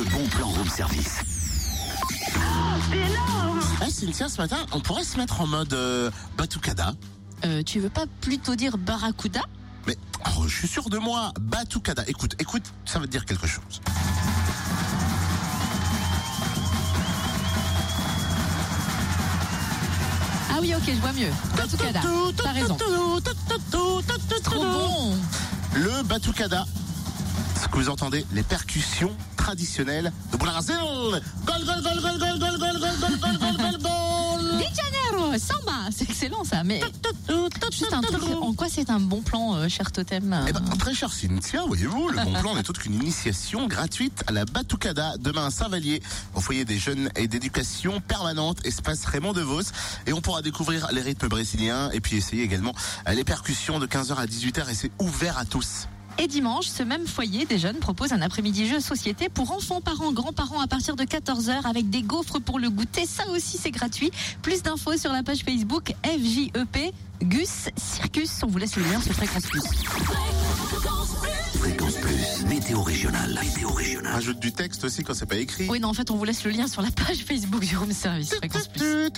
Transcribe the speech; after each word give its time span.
le 0.00 0.10
bon 0.10 0.26
plan 0.28 0.48
room 0.48 0.68
service. 0.68 1.18
Eh 3.86 3.90
Cynthia, 3.90 4.28
ce 4.30 4.38
matin, 4.38 4.64
on 4.72 4.80
pourrait 4.80 5.04
se 5.04 5.18
mettre 5.18 5.42
en 5.42 5.46
mode 5.46 5.74
euh, 5.74 6.10
Batucada. 6.38 6.94
Euh, 7.44 7.62
tu 7.62 7.80
veux 7.80 7.90
pas 7.90 8.06
plutôt 8.22 8.54
dire 8.54 8.78
Barracuda? 8.78 9.42
Mais 9.86 9.96
oh, 10.38 10.44
je 10.46 10.56
suis 10.56 10.68
sûr 10.68 10.88
de 10.88 10.96
moi, 10.96 11.32
Batucada. 11.38 12.04
Écoute, 12.06 12.34
écoute, 12.38 12.62
ça 12.86 12.98
va 12.98 13.06
te 13.06 13.10
dire 13.10 13.26
quelque 13.26 13.46
chose. 13.46 13.82
Ah 20.50 20.58
oui, 20.62 20.74
ok, 20.74 20.84
je 20.86 21.00
vois 21.00 21.12
mieux. 21.12 21.32
Batucada. 21.56 22.00
T'as 22.42 22.52
raison. 22.52 22.78
Trop 24.44 24.64
bon. 24.64 25.14
Le 25.74 26.02
Batucada. 26.04 26.64
Ce 27.60 27.68
que 27.68 27.76
vous 27.76 27.90
entendez, 27.90 28.24
les 28.32 28.42
percussions 28.42 29.14
traditionnelles 29.50 30.12
de 30.30 30.36
Boularazil. 30.36 30.76
Gol, 31.44 31.64
gol, 31.66 31.82
gol, 31.82 32.00
gol, 32.00 32.18
gol, 32.20 32.38
gol, 32.38 32.38
gol, 32.38 32.58
gol, 32.60 32.78
gol, 32.78 33.18
gol, 33.18 33.38
gol, 33.38 33.56
gol, 33.56 33.78
gol. 33.82 34.58
Di 34.58 34.66
Janeiro, 34.76 35.36
samba, 35.38 35.90
c'est 35.90 36.08
excellent 36.08 36.44
ça. 36.44 36.62
Mais 36.62 36.80
juste 37.72 37.92
un 37.92 38.00
truc, 38.00 38.22
en 38.40 38.54
quoi 38.54 38.68
c'est 38.68 38.90
un 38.90 39.00
bon 39.00 39.22
plan, 39.22 39.56
euh, 39.56 39.68
cher 39.68 39.90
Totem 39.90 40.44
Eh 40.46 40.52
ben, 40.52 40.60
très 40.78 40.94
cher 40.94 41.12
Cynthia, 41.12 41.64
voyez-vous, 41.66 42.10
le 42.10 42.24
bon 42.24 42.32
plan 42.34 42.54
n'est 42.54 42.70
autre 42.70 42.80
qu'une 42.80 42.94
initiation 42.94 43.66
gratuite 43.66 44.22
à 44.28 44.32
la 44.32 44.44
Batucada 44.44 45.14
demain 45.18 45.46
à 45.46 45.50
Saint-Vallier, 45.50 46.00
au 46.36 46.40
foyer 46.40 46.64
des 46.64 46.78
jeunes 46.78 47.10
et 47.16 47.26
d'éducation 47.26 48.00
permanente, 48.00 48.64
espace 48.64 49.04
Raymond 49.04 49.32
DeVos. 49.32 49.72
Et 50.06 50.12
on 50.12 50.20
pourra 50.20 50.42
découvrir 50.42 50.92
les 50.92 51.02
rythmes 51.02 51.26
brésiliens 51.26 51.90
et 51.90 52.00
puis 52.00 52.16
essayer 52.16 52.44
également 52.44 52.74
euh, 53.08 53.14
les 53.14 53.24
percussions 53.24 53.80
de 53.80 53.88
15h 53.88 54.14
à 54.14 54.26
18h 54.26 54.70
et 54.70 54.74
c'est 54.74 54.92
ouvert 55.00 55.38
à 55.38 55.44
tous. 55.44 55.88
Et 56.18 56.26
dimanche, 56.26 56.66
ce 56.66 56.82
même 56.82 57.06
foyer 57.06 57.46
des 57.46 57.58
jeunes 57.58 57.78
propose 57.78 58.12
un 58.12 58.20
après-midi 58.20 58.66
jeu 58.68 58.80
société 58.80 59.28
pour 59.28 59.52
enfants, 59.52 59.80
parents, 59.80 60.12
grands-parents 60.12 60.60
à 60.60 60.66
partir 60.66 60.96
de 60.96 61.04
14h 61.04 61.66
avec 61.66 61.88
des 61.90 62.02
gaufres 62.02 62.40
pour 62.40 62.58
le 62.58 62.68
goûter. 62.68 63.06
Ça 63.06 63.28
aussi, 63.30 63.56
c'est 63.58 63.70
gratuit. 63.70 64.10
Plus 64.42 64.62
d'infos 64.62 64.96
sur 64.96 65.12
la 65.12 65.22
page 65.22 65.40
Facebook 65.44 65.94
FJEP 66.04 66.92
Gus 67.22 67.68
Circus. 67.76 68.30
On 68.42 68.48
vous 68.48 68.58
laisse 68.58 68.76
le 68.76 68.82
lien 68.82 69.00
sur 69.00 69.12
Fréquence 69.14 69.46
Plus. 69.46 69.62
Fréquence 71.60 71.94
Plus, 71.96 72.46
météo 72.46 72.82
régionale. 72.82 73.38
Météo 73.42 73.70
régionale. 73.70 74.12
Rajoute 74.14 74.40
du 74.40 74.52
texte 74.52 74.84
aussi 74.84 75.04
quand 75.04 75.12
c'est 75.12 75.26
pas 75.26 75.36
écrit. 75.36 75.66
Oui, 75.68 75.78
non, 75.78 75.88
en 75.88 75.94
fait, 75.94 76.10
on 76.10 76.16
vous 76.16 76.24
laisse 76.24 76.44
le 76.44 76.50
lien 76.50 76.66
sur 76.66 76.80
la 76.80 76.90
page 76.90 77.18
Facebook 77.18 77.60
du 77.64 77.76
Room 77.76 77.92
Service 77.92 78.34
Fréquence 78.34 78.68
Plus. 78.68 79.10